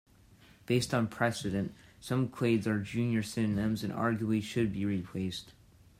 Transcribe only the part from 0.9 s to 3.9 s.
on precedent, some clades are junior synonyms